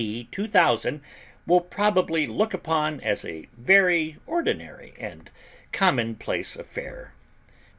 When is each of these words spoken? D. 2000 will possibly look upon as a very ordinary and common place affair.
D. 0.03 0.23
2000 0.31 0.99
will 1.45 1.61
possibly 1.61 2.25
look 2.25 2.55
upon 2.55 3.01
as 3.01 3.23
a 3.23 3.47
very 3.55 4.17
ordinary 4.25 4.95
and 4.97 5.29
common 5.71 6.15
place 6.15 6.55
affair. 6.55 7.13